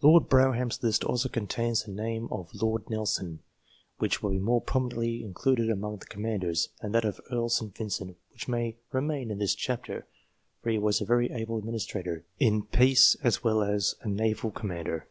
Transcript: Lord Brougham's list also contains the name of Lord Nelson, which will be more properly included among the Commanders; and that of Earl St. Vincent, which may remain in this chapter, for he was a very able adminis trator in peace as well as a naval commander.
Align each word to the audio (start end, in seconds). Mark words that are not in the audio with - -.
Lord 0.00 0.28
Brougham's 0.28 0.80
list 0.80 1.02
also 1.02 1.28
contains 1.28 1.82
the 1.82 1.90
name 1.90 2.28
of 2.30 2.54
Lord 2.54 2.88
Nelson, 2.88 3.40
which 3.98 4.22
will 4.22 4.30
be 4.30 4.38
more 4.38 4.60
properly 4.60 5.24
included 5.24 5.68
among 5.70 5.96
the 5.96 6.06
Commanders; 6.06 6.68
and 6.80 6.94
that 6.94 7.04
of 7.04 7.20
Earl 7.32 7.48
St. 7.48 7.76
Vincent, 7.76 8.16
which 8.30 8.46
may 8.46 8.76
remain 8.92 9.28
in 9.28 9.38
this 9.38 9.56
chapter, 9.56 10.06
for 10.62 10.70
he 10.70 10.78
was 10.78 11.00
a 11.00 11.04
very 11.04 11.32
able 11.32 11.60
adminis 11.60 11.84
trator 11.84 12.22
in 12.38 12.62
peace 12.66 13.16
as 13.24 13.42
well 13.42 13.60
as 13.64 13.96
a 14.02 14.08
naval 14.08 14.52
commander. 14.52 15.08